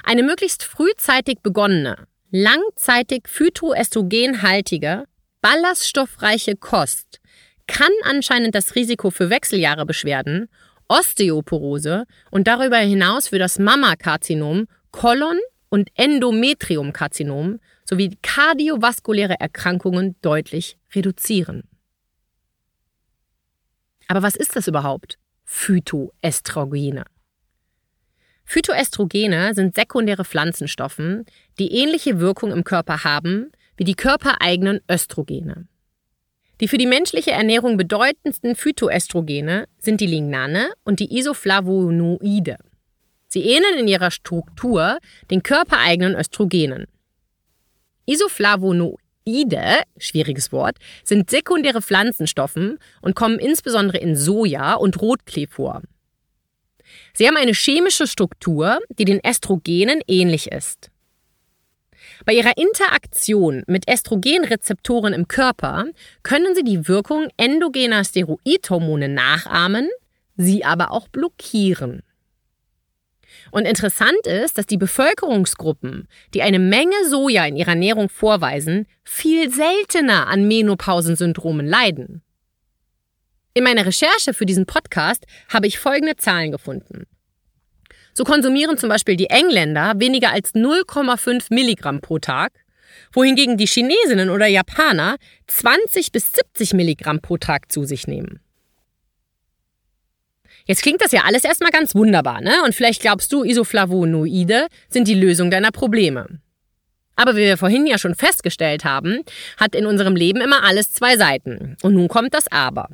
Eine 0.04 0.22
möglichst 0.22 0.64
frühzeitig 0.64 1.38
begonnene, 1.42 2.06
langzeitig 2.30 3.28
phytoestrogenhaltige, 3.28 5.04
ballaststoffreiche 5.40 6.56
Kost 6.56 7.20
kann 7.66 7.92
anscheinend 8.02 8.54
das 8.54 8.74
Risiko 8.74 9.10
für 9.10 9.30
Wechseljahrebeschwerden, 9.30 10.48
Osteoporose 10.88 12.04
und 12.30 12.48
darüber 12.48 12.78
hinaus 12.78 13.28
für 13.28 13.38
das 13.38 13.58
Mammakarzinom, 13.58 14.66
Kolon 14.90 15.38
und 15.68 15.90
Endometriumkarzinom 15.94 17.60
sowie 17.84 18.16
kardiovaskuläre 18.22 19.38
Erkrankungen 19.38 20.16
deutlich 20.22 20.78
reduzieren. 20.94 21.64
Aber 24.08 24.22
was 24.22 24.34
ist 24.34 24.56
das 24.56 24.66
überhaupt? 24.66 25.18
Phytoestrogene. 25.44 27.04
Phytoestrogene 28.50 29.52
sind 29.52 29.74
sekundäre 29.74 30.24
Pflanzenstoffe, 30.24 31.22
die 31.58 31.70
ähnliche 31.70 32.18
Wirkung 32.18 32.50
im 32.50 32.64
Körper 32.64 33.04
haben 33.04 33.52
wie 33.76 33.84
die 33.84 33.94
körpereigenen 33.94 34.80
Östrogene. 34.90 35.68
Die 36.62 36.66
für 36.66 36.78
die 36.78 36.86
menschliche 36.86 37.32
Ernährung 37.32 37.76
bedeutendsten 37.76 38.56
Phytoestrogene 38.56 39.66
sind 39.78 40.00
die 40.00 40.06
Lignane 40.06 40.70
und 40.82 40.98
die 40.98 41.18
Isoflavonoide. 41.18 42.56
Sie 43.28 43.42
ähneln 43.42 43.80
in 43.80 43.86
ihrer 43.86 44.10
Struktur 44.10 44.96
den 45.30 45.42
körpereigenen 45.42 46.16
Östrogenen. 46.16 46.86
Isoflavonoide, 48.06 49.82
schwieriges 49.98 50.52
Wort, 50.52 50.78
sind 51.04 51.28
sekundäre 51.28 51.82
Pflanzenstoffen 51.82 52.78
und 53.02 53.14
kommen 53.14 53.38
insbesondere 53.38 53.98
in 53.98 54.16
Soja 54.16 54.72
und 54.72 55.02
Rotklee 55.02 55.46
vor. 55.46 55.82
Sie 57.18 57.26
haben 57.26 57.36
eine 57.36 57.52
chemische 57.52 58.06
Struktur, 58.06 58.78
die 58.90 59.04
den 59.04 59.18
Estrogenen 59.24 60.02
ähnlich 60.06 60.52
ist. 60.52 60.88
Bei 62.24 62.32
ihrer 62.32 62.56
Interaktion 62.56 63.64
mit 63.66 63.90
Östrogenrezeptoren 63.90 65.12
im 65.12 65.26
Körper 65.26 65.86
können 66.22 66.54
sie 66.54 66.62
die 66.62 66.86
Wirkung 66.86 67.26
endogener 67.36 68.04
Steroidhormone 68.04 69.08
nachahmen, 69.08 69.88
sie 70.36 70.64
aber 70.64 70.92
auch 70.92 71.08
blockieren. 71.08 72.04
Und 73.50 73.64
interessant 73.64 74.24
ist, 74.24 74.56
dass 74.56 74.66
die 74.66 74.78
Bevölkerungsgruppen, 74.78 76.06
die 76.34 76.42
eine 76.42 76.60
Menge 76.60 77.08
Soja 77.10 77.46
in 77.46 77.56
ihrer 77.56 77.70
Ernährung 77.70 78.10
vorweisen, 78.10 78.86
viel 79.02 79.50
seltener 79.50 80.28
an 80.28 80.46
Menopausensyndromen 80.46 81.66
leiden. 81.66 82.22
In 83.58 83.64
meiner 83.64 83.86
Recherche 83.86 84.34
für 84.34 84.46
diesen 84.46 84.66
Podcast 84.66 85.26
habe 85.52 85.66
ich 85.66 85.80
folgende 85.80 86.14
Zahlen 86.14 86.52
gefunden. 86.52 87.08
So 88.14 88.22
konsumieren 88.22 88.78
zum 88.78 88.88
Beispiel 88.88 89.16
die 89.16 89.30
Engländer 89.30 89.94
weniger 89.96 90.30
als 90.30 90.54
0,5 90.54 91.52
Milligramm 91.52 92.00
pro 92.00 92.20
Tag, 92.20 92.52
wohingegen 93.12 93.56
die 93.56 93.66
Chinesinnen 93.66 94.30
oder 94.30 94.46
Japaner 94.46 95.16
20 95.48 96.12
bis 96.12 96.30
70 96.34 96.74
Milligramm 96.74 97.20
pro 97.20 97.36
Tag 97.36 97.72
zu 97.72 97.82
sich 97.82 98.06
nehmen. 98.06 98.38
Jetzt 100.64 100.82
klingt 100.82 101.02
das 101.02 101.10
ja 101.10 101.22
alles 101.24 101.42
erstmal 101.42 101.72
ganz 101.72 101.96
wunderbar, 101.96 102.40
ne? 102.40 102.62
Und 102.64 102.76
vielleicht 102.76 103.00
glaubst 103.00 103.32
du, 103.32 103.42
Isoflavonoide 103.42 104.68
sind 104.88 105.08
die 105.08 105.14
Lösung 105.14 105.50
deiner 105.50 105.72
Probleme. 105.72 106.28
Aber 107.16 107.34
wie 107.34 107.40
wir 107.40 107.58
vorhin 107.58 107.88
ja 107.88 107.98
schon 107.98 108.14
festgestellt 108.14 108.84
haben, 108.84 109.24
hat 109.56 109.74
in 109.74 109.84
unserem 109.84 110.14
Leben 110.14 110.40
immer 110.40 110.62
alles 110.62 110.92
zwei 110.92 111.16
Seiten. 111.16 111.76
Und 111.82 111.94
nun 111.94 112.06
kommt 112.06 112.34
das 112.34 112.46
Aber. 112.52 112.88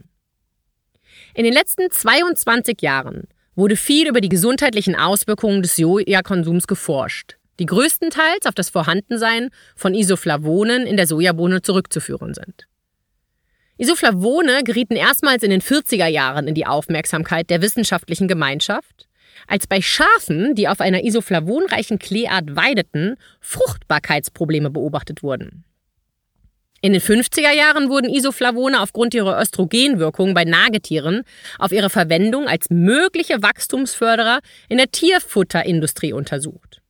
In 1.36 1.42
den 1.42 1.52
letzten 1.52 1.90
22 1.90 2.80
Jahren 2.80 3.24
wurde 3.56 3.74
viel 3.74 4.06
über 4.06 4.20
die 4.20 4.28
gesundheitlichen 4.28 4.94
Auswirkungen 4.94 5.62
des 5.62 5.74
Sojakonsums 5.74 6.68
geforscht, 6.68 7.38
die 7.58 7.66
größtenteils 7.66 8.46
auf 8.46 8.54
das 8.54 8.70
Vorhandensein 8.70 9.50
von 9.74 9.94
Isoflavonen 9.96 10.86
in 10.86 10.96
der 10.96 11.08
Sojabohne 11.08 11.60
zurückzuführen 11.60 12.34
sind. 12.34 12.68
Isoflavone 13.78 14.62
gerieten 14.62 14.94
erstmals 14.94 15.42
in 15.42 15.50
den 15.50 15.60
40er 15.60 16.06
Jahren 16.06 16.46
in 16.46 16.54
die 16.54 16.66
Aufmerksamkeit 16.66 17.50
der 17.50 17.62
wissenschaftlichen 17.62 18.28
Gemeinschaft, 18.28 19.08
als 19.48 19.66
bei 19.66 19.82
Schafen, 19.82 20.54
die 20.54 20.68
auf 20.68 20.80
einer 20.80 21.02
isoflavonreichen 21.02 21.98
Kleeart 21.98 22.54
weideten, 22.54 23.16
Fruchtbarkeitsprobleme 23.40 24.70
beobachtet 24.70 25.24
wurden. 25.24 25.64
In 26.84 26.92
den 26.92 27.00
50er 27.00 27.50
Jahren 27.50 27.88
wurden 27.88 28.10
Isoflavone 28.10 28.78
aufgrund 28.78 29.14
ihrer 29.14 29.40
Östrogenwirkung 29.40 30.34
bei 30.34 30.44
Nagetieren 30.44 31.22
auf 31.58 31.72
ihre 31.72 31.88
Verwendung 31.88 32.46
als 32.46 32.68
mögliche 32.68 33.42
Wachstumsförderer 33.42 34.40
in 34.68 34.76
der 34.76 34.90
Tierfutterindustrie 34.90 36.12
untersucht. 36.12 36.82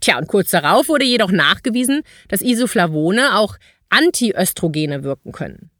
Tja, 0.00 0.16
und 0.16 0.28
kurz 0.28 0.48
darauf 0.52 0.88
wurde 0.88 1.04
jedoch 1.04 1.30
nachgewiesen, 1.30 2.00
dass 2.28 2.40
Isoflavone 2.40 3.36
auch 3.36 3.58
Antiöstrogene 3.90 5.04
wirken 5.04 5.32
können. 5.32 5.70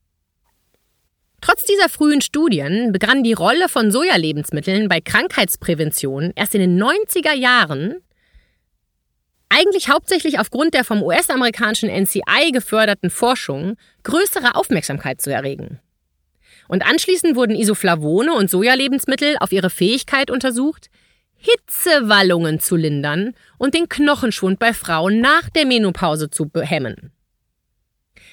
Trotz 1.40 1.64
dieser 1.64 1.88
frühen 1.88 2.20
Studien 2.20 2.92
begann 2.92 3.22
die 3.22 3.32
Rolle 3.32 3.70
von 3.70 3.90
Sojalebensmitteln 3.90 4.90
bei 4.90 5.00
Krankheitsprävention 5.00 6.32
erst 6.36 6.54
in 6.54 6.60
den 6.60 6.78
90er 6.78 7.32
Jahren 7.32 8.02
eigentlich 9.50 9.90
hauptsächlich 9.90 10.38
aufgrund 10.38 10.74
der 10.74 10.84
vom 10.84 11.02
US-amerikanischen 11.02 11.90
NCI 11.90 12.52
geförderten 12.52 13.10
Forschung 13.10 13.76
größere 14.04 14.54
Aufmerksamkeit 14.54 15.20
zu 15.20 15.30
erregen. 15.30 15.80
Und 16.68 16.86
anschließend 16.86 17.36
wurden 17.36 17.56
Isoflavone 17.56 18.32
und 18.32 18.48
Sojalebensmittel 18.48 19.36
auf 19.40 19.52
ihre 19.52 19.70
Fähigkeit 19.70 20.30
untersucht, 20.30 20.88
Hitzewallungen 21.36 22.60
zu 22.60 22.76
lindern 22.76 23.34
und 23.58 23.74
den 23.74 23.88
Knochenschwund 23.88 24.58
bei 24.58 24.72
Frauen 24.72 25.20
nach 25.20 25.50
der 25.50 25.66
Menopause 25.66 26.30
zu 26.30 26.48
behemmen. 26.48 27.12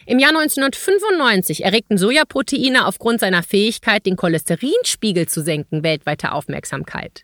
Im 0.06 0.20
Jahr 0.20 0.30
1995 0.30 1.66
erregten 1.66 1.98
Sojaproteine 1.98 2.86
aufgrund 2.86 3.20
seiner 3.20 3.44
Fähigkeit, 3.44 4.06
den 4.06 4.16
Cholesterinspiegel 4.16 5.28
zu 5.28 5.42
senken, 5.42 5.84
weltweite 5.84 6.32
Aufmerksamkeit. 6.32 7.24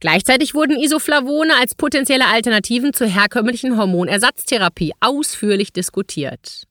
Gleichzeitig 0.00 0.54
wurden 0.54 0.80
Isoflavone 0.80 1.54
als 1.60 1.74
potenzielle 1.74 2.26
Alternativen 2.26 2.92
zur 2.92 3.06
herkömmlichen 3.06 3.76
Hormonersatztherapie 3.76 4.92
ausführlich 5.00 5.72
diskutiert. 5.72 6.66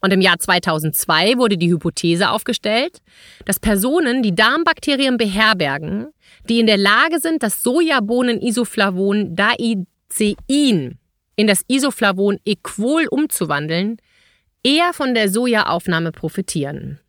Und 0.00 0.12
im 0.12 0.20
Jahr 0.20 0.38
2002 0.38 1.38
wurde 1.38 1.58
die 1.58 1.70
Hypothese 1.70 2.30
aufgestellt, 2.30 2.98
dass 3.44 3.60
Personen, 3.60 4.22
die 4.22 4.34
Darmbakterien 4.34 5.16
beherbergen, 5.16 6.08
die 6.48 6.58
in 6.58 6.66
der 6.66 6.76
Lage 6.76 7.20
sind, 7.20 7.42
das 7.42 7.62
Sojabohnen-Isoflavon 7.62 9.36
Daicein 9.36 10.98
in 11.36 11.46
das 11.46 11.62
Isoflavon 11.68 12.38
Equol 12.44 13.06
umzuwandeln, 13.08 13.96
eher 14.64 14.92
von 14.92 15.14
der 15.14 15.28
Sojaaufnahme 15.28 16.12
profitieren. 16.12 17.00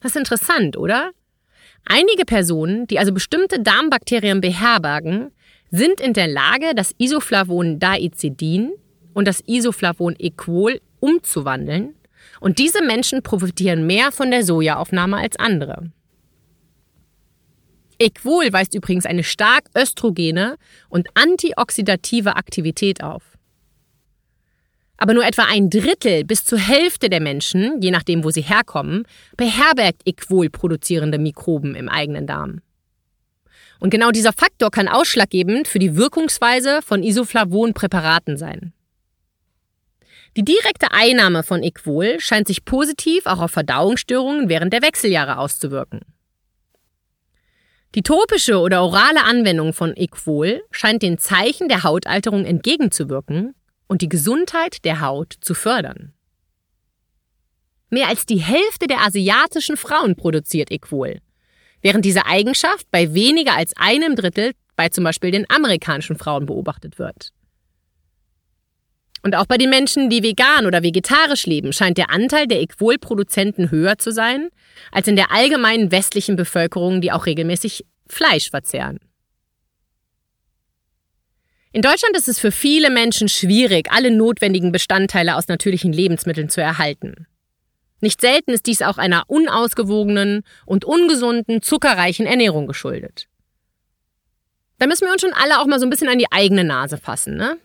Das 0.00 0.12
ist 0.12 0.16
interessant, 0.16 0.76
oder? 0.76 1.10
Einige 1.84 2.24
Personen, 2.24 2.86
die 2.86 2.98
also 2.98 3.12
bestimmte 3.12 3.60
Darmbakterien 3.60 4.40
beherbergen, 4.40 5.30
sind 5.70 6.00
in 6.00 6.12
der 6.12 6.28
Lage, 6.28 6.74
das 6.74 6.94
Isoflavon 6.98 7.78
Daicedin 7.78 8.72
und 9.12 9.28
das 9.28 9.40
Isoflavon 9.46 10.14
Equol 10.18 10.80
umzuwandeln 11.00 11.94
und 12.40 12.58
diese 12.58 12.82
Menschen 12.82 13.22
profitieren 13.22 13.86
mehr 13.86 14.12
von 14.12 14.30
der 14.30 14.44
Sojaaufnahme 14.44 15.16
als 15.18 15.36
andere. 15.36 15.90
Equol 17.98 18.52
weist 18.52 18.74
übrigens 18.74 19.06
eine 19.06 19.22
stark 19.22 19.70
östrogene 19.76 20.56
und 20.88 21.08
antioxidative 21.14 22.36
Aktivität 22.36 23.02
auf. 23.02 23.33
Aber 24.96 25.14
nur 25.14 25.24
etwa 25.24 25.44
ein 25.44 25.70
Drittel 25.70 26.24
bis 26.24 26.44
zur 26.44 26.58
Hälfte 26.58 27.08
der 27.08 27.20
Menschen, 27.20 27.80
je 27.82 27.90
nachdem 27.90 28.24
wo 28.24 28.30
sie 28.30 28.42
herkommen, 28.42 29.04
beherbergt 29.36 30.02
Equol 30.04 30.50
produzierende 30.50 31.18
Mikroben 31.18 31.74
im 31.74 31.88
eigenen 31.88 32.26
Darm. 32.26 32.60
Und 33.80 33.90
genau 33.90 34.12
dieser 34.12 34.32
Faktor 34.32 34.70
kann 34.70 34.88
ausschlaggebend 34.88 35.68
für 35.68 35.78
die 35.78 35.96
Wirkungsweise 35.96 36.80
von 36.82 37.02
Isoflavon-Präparaten 37.02 38.36
sein. 38.36 38.72
Die 40.36 40.44
direkte 40.44 40.90
Einnahme 40.90 41.42
von 41.42 41.62
Equol 41.62 42.18
scheint 42.18 42.48
sich 42.48 42.64
positiv 42.64 43.26
auch 43.26 43.40
auf 43.40 43.52
Verdauungsstörungen 43.52 44.48
während 44.48 44.72
der 44.72 44.82
Wechseljahre 44.82 45.38
auszuwirken. 45.38 46.00
Die 47.94 48.02
topische 48.02 48.58
oder 48.58 48.82
orale 48.82 49.22
Anwendung 49.22 49.72
von 49.72 49.96
Equol 49.96 50.62
scheint 50.72 51.02
den 51.02 51.18
Zeichen 51.18 51.68
der 51.68 51.84
Hautalterung 51.84 52.44
entgegenzuwirken 52.44 53.54
und 53.86 54.02
die 54.02 54.08
Gesundheit 54.08 54.84
der 54.84 55.00
Haut 55.00 55.34
zu 55.40 55.54
fördern. 55.54 56.12
Mehr 57.90 58.08
als 58.08 58.26
die 58.26 58.38
Hälfte 58.38 58.86
der 58.86 59.02
asiatischen 59.02 59.76
Frauen 59.76 60.16
produziert 60.16 60.70
Equol, 60.70 61.20
während 61.80 62.04
diese 62.04 62.26
Eigenschaft 62.26 62.90
bei 62.90 63.14
weniger 63.14 63.56
als 63.56 63.76
einem 63.76 64.16
Drittel 64.16 64.52
bei 64.76 64.88
zum 64.88 65.04
Beispiel 65.04 65.30
den 65.30 65.48
amerikanischen 65.48 66.16
Frauen 66.16 66.46
beobachtet 66.46 66.98
wird. 66.98 67.30
Und 69.22 69.36
auch 69.36 69.46
bei 69.46 69.56
den 69.56 69.70
Menschen, 69.70 70.10
die 70.10 70.22
vegan 70.22 70.66
oder 70.66 70.82
vegetarisch 70.82 71.46
leben, 71.46 71.72
scheint 71.72 71.96
der 71.96 72.10
Anteil 72.10 72.46
der 72.46 72.60
Equol-Produzenten 72.60 73.70
höher 73.70 73.96
zu 73.96 74.12
sein 74.12 74.50
als 74.92 75.08
in 75.08 75.16
der 75.16 75.32
allgemeinen 75.32 75.90
westlichen 75.90 76.36
Bevölkerung, 76.36 77.00
die 77.00 77.10
auch 77.10 77.24
regelmäßig 77.24 77.86
Fleisch 78.06 78.50
verzehren. 78.50 78.98
In 81.74 81.82
Deutschland 81.82 82.16
ist 82.16 82.28
es 82.28 82.38
für 82.38 82.52
viele 82.52 82.88
Menschen 82.88 83.28
schwierig, 83.28 83.90
alle 83.90 84.12
notwendigen 84.12 84.70
Bestandteile 84.70 85.34
aus 85.34 85.48
natürlichen 85.48 85.92
Lebensmitteln 85.92 86.48
zu 86.48 86.60
erhalten. 86.60 87.26
Nicht 88.00 88.20
selten 88.20 88.52
ist 88.52 88.66
dies 88.66 88.80
auch 88.80 88.96
einer 88.96 89.24
unausgewogenen 89.26 90.44
und 90.66 90.84
ungesunden, 90.84 91.62
zuckerreichen 91.62 92.26
Ernährung 92.26 92.68
geschuldet. 92.68 93.26
Da 94.78 94.86
müssen 94.86 95.06
wir 95.06 95.12
uns 95.12 95.22
schon 95.22 95.32
alle 95.32 95.58
auch 95.58 95.66
mal 95.66 95.80
so 95.80 95.86
ein 95.86 95.90
bisschen 95.90 96.08
an 96.08 96.20
die 96.20 96.30
eigene 96.30 96.62
Nase 96.62 96.96
fassen, 96.96 97.36
ne? 97.36 97.58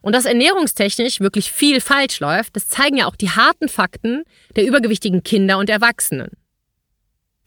Und 0.00 0.16
dass 0.16 0.24
ernährungstechnisch 0.24 1.20
wirklich 1.20 1.52
viel 1.52 1.80
falsch 1.80 2.18
läuft, 2.18 2.56
das 2.56 2.66
zeigen 2.66 2.96
ja 2.96 3.06
auch 3.06 3.14
die 3.14 3.30
harten 3.30 3.68
Fakten 3.68 4.24
der 4.56 4.66
übergewichtigen 4.66 5.22
Kinder 5.22 5.58
und 5.58 5.70
Erwachsenen. 5.70 6.32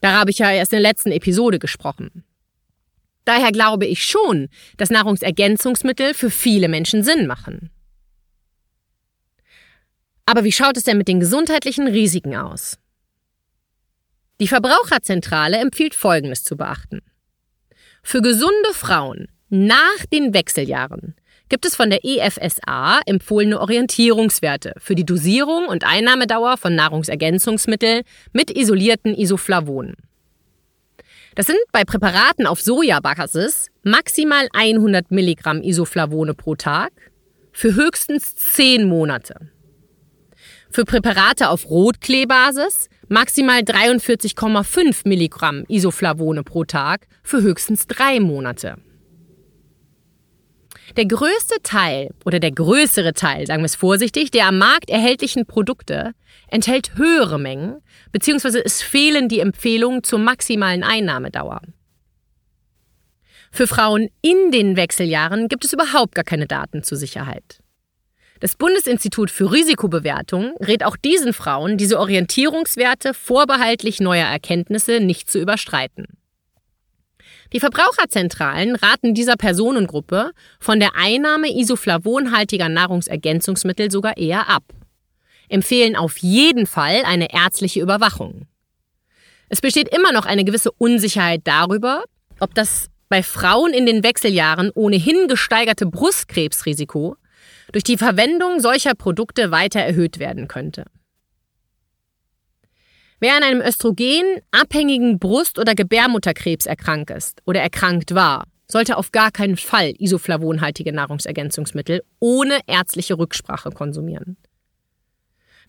Da 0.00 0.12
habe 0.12 0.30
ich 0.30 0.38
ja 0.38 0.50
erst 0.50 0.72
in 0.72 0.76
der 0.76 0.90
letzten 0.90 1.12
Episode 1.12 1.58
gesprochen. 1.58 2.24
Daher 3.26 3.52
glaube 3.52 3.86
ich 3.86 4.06
schon, 4.06 4.48
dass 4.78 4.88
Nahrungsergänzungsmittel 4.88 6.14
für 6.14 6.30
viele 6.30 6.68
Menschen 6.68 7.02
Sinn 7.02 7.26
machen. 7.26 7.70
Aber 10.24 10.44
wie 10.44 10.52
schaut 10.52 10.76
es 10.76 10.84
denn 10.84 10.96
mit 10.96 11.08
den 11.08 11.20
gesundheitlichen 11.20 11.88
Risiken 11.88 12.36
aus? 12.36 12.78
Die 14.40 14.48
Verbraucherzentrale 14.48 15.58
empfiehlt 15.58 15.94
Folgendes 15.94 16.44
zu 16.44 16.56
beachten. 16.56 17.02
Für 18.02 18.22
gesunde 18.22 18.72
Frauen 18.72 19.28
nach 19.48 20.06
den 20.12 20.32
Wechseljahren 20.32 21.16
gibt 21.48 21.66
es 21.66 21.74
von 21.74 21.90
der 21.90 22.04
EFSA 22.04 23.00
empfohlene 23.06 23.60
Orientierungswerte 23.60 24.74
für 24.78 24.94
die 24.94 25.06
Dosierung 25.06 25.66
und 25.66 25.84
Einnahmedauer 25.84 26.58
von 26.58 26.76
Nahrungsergänzungsmitteln 26.76 28.02
mit 28.32 28.56
isolierten 28.56 29.14
Isoflavonen. 29.14 29.96
Das 31.36 31.44
sind 31.44 31.58
bei 31.70 31.84
Präparaten 31.84 32.46
auf 32.46 32.62
Sojabasis 32.62 33.70
maximal 33.82 34.48
100 34.54 35.10
Milligramm 35.10 35.60
Isoflavone 35.60 36.32
pro 36.32 36.54
Tag 36.54 36.92
für 37.52 37.74
höchstens 37.74 38.34
10 38.36 38.88
Monate. 38.88 39.50
Für 40.70 40.86
Präparate 40.86 41.50
auf 41.50 41.68
Rotkleebasis 41.68 42.88
maximal 43.08 43.60
43,5 43.60 45.06
Milligramm 45.06 45.64
Isoflavone 45.68 46.42
pro 46.42 46.64
Tag 46.64 47.06
für 47.22 47.42
höchstens 47.42 47.86
3 47.86 48.20
Monate. 48.20 48.78
Der 50.96 51.04
größte 51.04 51.56
Teil 51.62 52.14
oder 52.24 52.40
der 52.40 52.52
größere 52.52 53.12
Teil, 53.12 53.46
sagen 53.46 53.60
wir 53.60 53.66
es 53.66 53.76
vorsichtig, 53.76 54.30
der 54.30 54.46
am 54.46 54.56
Markt 54.56 54.88
erhältlichen 54.88 55.44
Produkte 55.44 56.12
enthält 56.48 56.96
höhere 56.96 57.38
Mengen, 57.38 57.82
beziehungsweise 58.12 58.64
es 58.64 58.80
fehlen 58.80 59.28
die 59.28 59.40
Empfehlungen 59.40 60.02
zur 60.02 60.18
maximalen 60.20 60.82
Einnahmedauer. 60.82 61.60
Für 63.52 63.66
Frauen 63.66 64.08
in 64.22 64.50
den 64.52 64.76
Wechseljahren 64.76 65.48
gibt 65.48 65.66
es 65.66 65.74
überhaupt 65.74 66.14
gar 66.14 66.24
keine 66.24 66.46
Daten 66.46 66.82
zur 66.82 66.96
Sicherheit. 66.96 67.60
Das 68.40 68.54
Bundesinstitut 68.54 69.30
für 69.30 69.52
Risikobewertung 69.52 70.54
rät 70.60 70.82
auch 70.82 70.96
diesen 70.96 71.34
Frauen, 71.34 71.76
diese 71.76 71.98
Orientierungswerte 71.98 73.12
vorbehaltlich 73.12 74.00
neuer 74.00 74.26
Erkenntnisse 74.26 75.00
nicht 75.00 75.30
zu 75.30 75.38
überstreiten. 75.40 76.06
Die 77.52 77.60
Verbraucherzentralen 77.60 78.76
raten 78.76 79.14
dieser 79.14 79.36
Personengruppe 79.36 80.32
von 80.58 80.80
der 80.80 80.96
Einnahme 80.96 81.48
isoflavonhaltiger 81.56 82.68
Nahrungsergänzungsmittel 82.68 83.90
sogar 83.90 84.16
eher 84.16 84.48
ab, 84.48 84.64
empfehlen 85.48 85.96
auf 85.96 86.18
jeden 86.18 86.66
Fall 86.66 87.02
eine 87.04 87.32
ärztliche 87.32 87.80
Überwachung. 87.80 88.46
Es 89.48 89.60
besteht 89.60 89.94
immer 89.94 90.12
noch 90.12 90.26
eine 90.26 90.44
gewisse 90.44 90.72
Unsicherheit 90.72 91.42
darüber, 91.44 92.04
ob 92.40 92.54
das 92.54 92.88
bei 93.08 93.22
Frauen 93.22 93.72
in 93.72 93.86
den 93.86 94.02
Wechseljahren 94.02 94.70
ohnehin 94.74 95.28
gesteigerte 95.28 95.86
Brustkrebsrisiko 95.86 97.16
durch 97.72 97.84
die 97.84 97.96
Verwendung 97.96 98.60
solcher 98.60 98.94
Produkte 98.94 99.52
weiter 99.52 99.80
erhöht 99.80 100.18
werden 100.18 100.48
könnte. 100.48 100.84
Wer 103.18 103.34
an 103.36 103.42
einem 103.42 103.60
Östrogen 103.62 104.40
abhängigen 104.50 105.18
Brust- 105.18 105.58
oder 105.58 105.74
Gebärmutterkrebs 105.74 106.66
erkrankt 106.66 107.10
ist 107.10 107.40
oder 107.46 107.60
erkrankt 107.60 108.14
war, 108.14 108.44
sollte 108.68 108.98
auf 108.98 109.10
gar 109.10 109.30
keinen 109.30 109.56
Fall 109.56 109.94
isoflavonhaltige 109.98 110.92
Nahrungsergänzungsmittel 110.92 112.02
ohne 112.20 112.58
ärztliche 112.66 113.18
Rücksprache 113.18 113.70
konsumieren. 113.70 114.36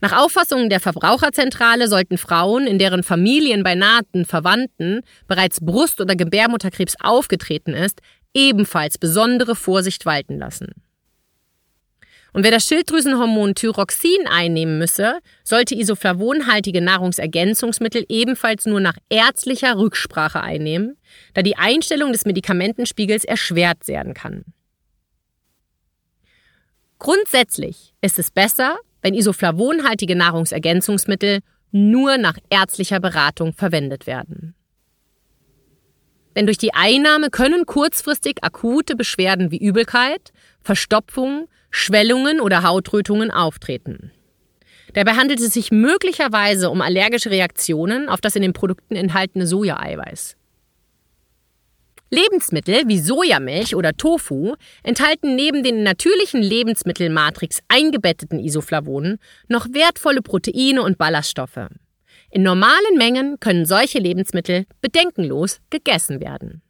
Nach 0.02 0.12
Auffassung 0.12 0.70
der 0.70 0.80
Verbraucherzentrale 0.80 1.88
sollten 1.88 2.18
Frauen, 2.18 2.68
in 2.68 2.80
deren 2.80 3.02
Familien 3.02 3.64
bei 3.64 3.76
nahen 3.76 4.26
Verwandten 4.26 5.02
bereits 5.28 5.60
Brust- 5.60 6.02
oder 6.02 6.16
Gebärmutterkrebs 6.16 6.96
aufgetreten 7.00 7.74
ist, 7.74 8.02
ebenfalls 8.34 8.98
besondere 8.98 9.56
Vorsicht 9.56 10.06
walten 10.06 10.38
lassen. 10.38 10.74
Und 12.34 12.44
wer 12.44 12.52
das 12.52 12.68
Schilddrüsenhormon 12.68 13.56
Thyroxin 13.56 14.28
einnehmen 14.28 14.78
müsse, 14.78 15.20
sollte 15.44 15.76
isoflavonhaltige 15.76 16.82
Nahrungsergänzungsmittel 16.82 18.06
ebenfalls 18.10 18.66
nur 18.66 18.80
nach 18.80 18.98
ärztlicher 19.10 19.78
Rücksprache 19.78 20.42
einnehmen, 20.42 20.98
da 21.34 21.42
die 21.42 21.58
Einstellung 21.58 22.12
des 22.12 22.26
Medikamentenspiegels 22.26 23.24
erschwert 23.24 23.88
werden 23.88 24.14
kann. 24.14 24.44
Grundsätzlich 27.00 27.94
ist 28.02 28.20
es 28.20 28.32
besser, 28.32 28.78
wenn 29.02 29.14
isoflavonhaltige 29.14 30.16
Nahrungsergänzungsmittel 30.16 31.40
nur 31.72 32.18
nach 32.18 32.38
ärztlicher 32.50 33.00
Beratung 33.00 33.54
verwendet 33.54 34.08
werden. 34.08 34.56
Denn 36.36 36.46
durch 36.46 36.58
die 36.58 36.74
Einnahme 36.74 37.30
können 37.30 37.66
kurzfristig 37.66 38.44
akute 38.44 38.96
Beschwerden 38.96 39.50
wie 39.50 39.58
Übelkeit, 39.58 40.32
Verstopfung, 40.62 41.48
Schwellungen 41.78 42.42
oder 42.42 42.64
Hautrötungen 42.64 43.32
auftreten. 43.32 44.12
Dabei 44.94 45.12
handelt 45.14 45.40
es 45.40 45.54
sich 45.54 45.72
möglicherweise 45.72 46.70
um 46.70 46.82
allergische 46.82 47.30
Reaktionen 47.30 48.10
auf 48.10 48.20
das 48.20 48.36
in 48.36 48.42
den 48.42 48.54
Produkten 48.54 48.96
enthaltene 48.96 49.46
Sojaeiweiß. 49.46 50.36
Lebensmittel 52.10 52.88
wie 52.88 53.00
Sojamilch 53.00 53.76
oder 53.76 53.94
Tofu 53.94 54.56
enthalten 54.82 55.36
neben 55.36 55.62
den 55.62 55.84
natürlichen 55.84 56.42
Lebensmittelmatrix 56.42 57.60
eingebetteten 57.68 58.40
Isoflavonen 58.40 59.20
noch 59.48 59.68
wertvolle 59.72 60.22
Proteine 60.22 60.82
und 60.82 60.98
Ballaststoffe. 60.98 61.70
In 62.32 62.44
normalen 62.44 62.98
Mengen 62.98 63.40
können 63.40 63.66
solche 63.66 64.00
Lebensmittel 64.00 64.66
bedenkenlos 64.82 65.60
gegessen 65.70 66.22
werden. 66.22 66.62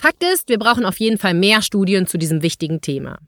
Fakt 0.00 0.24
ist, 0.24 0.48
wir 0.48 0.58
brauchen 0.58 0.86
auf 0.86 0.98
jeden 0.98 1.18
Fall 1.18 1.34
mehr 1.34 1.60
Studien 1.60 2.06
zu 2.06 2.16
diesem 2.16 2.42
wichtigen 2.42 2.80
Thema. 2.80 3.18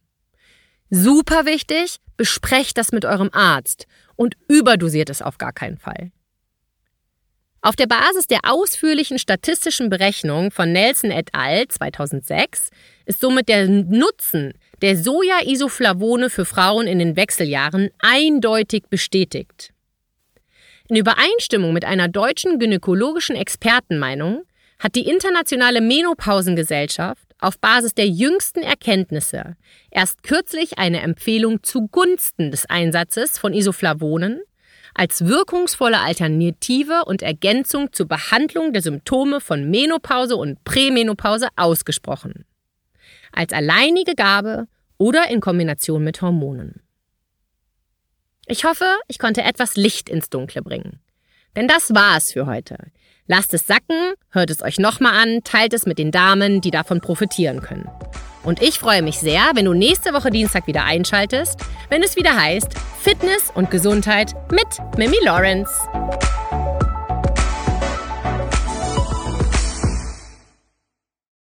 Super 0.89 1.45
wichtig, 1.45 1.99
besprecht 2.17 2.79
das 2.79 2.93
mit 2.93 3.05
eurem 3.05 3.29
Arzt 3.35 3.87
und 4.17 4.37
überdosiert 4.49 5.11
es 5.11 5.21
auf 5.21 5.37
gar 5.37 5.53
keinen 5.53 5.77
Fall. 5.77 6.13
Auf 7.61 7.77
der 7.77 7.87
Basis 7.87 8.27
der 8.27 8.41
ausführlichen 8.45 9.19
statistischen 9.19 9.91
Berechnung 9.91 10.51
von 10.51 10.73
Nelson 10.73 11.11
et 11.11 11.35
al. 11.35 11.69
2006 11.69 12.71
ist 13.05 13.21
somit 13.21 13.51
der 13.51 13.69
Nutzen 13.69 14.55
der 14.81 14.97
Soja-Isoflavone 14.97 16.31
für 16.31 16.47
Frauen 16.47 16.87
in 16.87 16.99
den 16.99 17.17
Wechseljahren 17.17 17.91
eindeutig 17.99 18.85
bestätigt. 18.89 19.75
In 20.89 20.97
Übereinstimmung 20.97 21.75
mit 21.75 21.85
einer 21.85 22.09
deutschen 22.09 22.59
gynäkologischen 22.59 23.37
Expertenmeinung 23.37 24.45
hat 24.83 24.97
die 24.97 25.07
Internationale 25.09 25.81
Menopausengesellschaft 25.81 27.29
auf 27.39 27.59
Basis 27.61 27.95
der 27.95 28.09
jüngsten 28.09 28.65
Erkenntnisse 28.65 29.57
erst 29.93 30.25
kürzlich 30.25 30.79
eine 30.79 31.01
Empfehlung 31.03 31.63
zugunsten 31.63 32.51
des 32.51 32.67
Einsatzes 32.69 33.39
von 33.39 33.55
Isoflavonen 33.55 34.43
als 34.95 35.25
wirkungsvolle 35.25 36.01
Alternative 36.01 37.05
und 37.07 37.23
Ergänzung 37.23 37.93
zur 37.93 38.09
Behandlung 38.09 38.73
der 38.73 38.83
Symptome 38.83 39.41
von 39.41 39.71
Menopause 39.71 40.37
und 40.37 40.65
Prämenopause 40.65 41.49
ausgesprochen. 41.55 42.45
Als 43.31 43.53
alleinige 43.53 44.15
Gabe 44.15 44.67
oder 44.99 45.31
in 45.31 45.41
Kombination 45.41 46.03
mit 46.03 46.21
Hormonen. 46.21 46.83
Ich 48.47 48.65
hoffe, 48.65 48.87
ich 49.07 49.21
konnte 49.21 49.43
etwas 49.43 49.77
Licht 49.77 50.09
ins 50.09 50.29
Dunkle 50.29 50.61
bringen. 50.61 50.99
Denn 51.55 51.69
das 51.69 51.95
war 51.95 52.17
es 52.17 52.33
für 52.33 52.47
heute. 52.47 52.77
Lasst 53.27 53.55
es 53.55 53.67
sacken, 53.67 54.15
hört 54.31 54.51
es 54.51 54.63
euch 54.63 54.79
nochmal 54.79 55.15
an, 55.15 55.41
teilt 55.45 55.73
es 55.75 55.87
mit 55.87 55.99
den 55.99 56.11
Damen, 56.11 56.61
die 56.61 56.71
davon 56.71 57.01
profitieren 57.01 57.63
können. 57.63 57.89
Und 58.43 58.61
ich 58.61 58.81
freue 58.81 59.03
mich 59.03 59.19
sehr, 59.19 59.53
wenn 59.55 59.67
du 59.67 59.75
nächste 59.75 60.13
Woche 60.13 60.31
Dienstag 60.31 60.67
wieder 60.67 60.85
einschaltest, 60.85 61.61
wenn 61.89 62.03
es 62.03 62.17
wieder 62.17 62.35
heißt 62.35 62.75
Fitness 63.01 63.53
und 63.55 63.71
Gesundheit 63.71 64.35
mit 64.51 64.67
Mimi 64.97 65.19
Lawrence. 65.23 65.73